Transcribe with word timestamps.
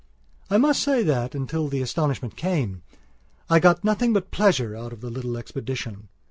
I 0.49 0.57
must 0.57 0.81
say 0.81 1.03
that, 1.03 1.35
until 1.35 1.67
the 1.67 1.79
astonishment 1.83 2.35
came, 2.35 2.81
I 3.51 3.59
got 3.59 3.83
nothing 3.83 4.13
but 4.13 4.31
pleasure 4.31 4.75
out 4.75 4.93
of 4.93 5.01
the 5.01 5.11
little 5.11 5.37
expedition. 5.37 6.09